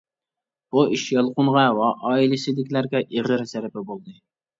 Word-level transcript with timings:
بۇ 0.75 0.85
ئىش 0.95 1.01
يالقۇنغا 1.15 1.65
ۋە 1.79 1.89
ئائىلىسىدىكىلەرگە 2.11 3.03
ئېغىر 3.05 3.45
زەربە 3.53 3.85
بولدى. 3.91 4.17